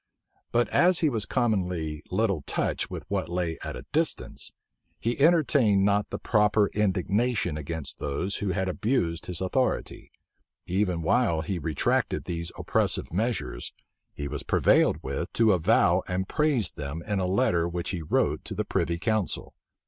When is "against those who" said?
7.55-8.49